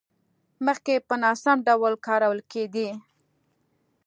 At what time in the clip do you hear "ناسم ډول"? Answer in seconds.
1.23-1.93